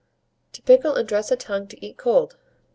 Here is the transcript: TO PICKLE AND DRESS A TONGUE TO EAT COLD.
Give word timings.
TO 0.51 0.63
PICKLE 0.63 0.95
AND 0.95 1.07
DRESS 1.07 1.29
A 1.31 1.35
TONGUE 1.35 1.67
TO 1.67 1.85
EAT 1.85 1.95
COLD. 1.95 2.35